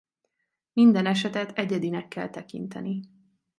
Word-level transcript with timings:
Minden 0.73 1.05
esetet 1.05 1.57
egyedinek 1.57 2.07
kell 2.07 2.29
tekinteni. 2.29 2.99